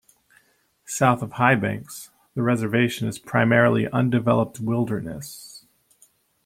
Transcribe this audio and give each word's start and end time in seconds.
South 0.83 1.21
of 1.21 1.33
Highbanks, 1.33 2.09
the 2.33 2.41
reservation 2.41 3.07
is 3.07 3.19
primarily 3.19 3.87
undeveloped 3.91 4.59
wilderness. 4.59 5.67